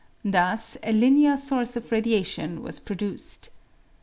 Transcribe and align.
Thus 0.25 0.79
a 0.81 0.91
linear 0.93 1.37
source 1.37 1.75
of 1.75 1.91
radiation 1.91 2.63
was 2.63 2.79
pro 2.79 2.95
duced. 2.95 3.51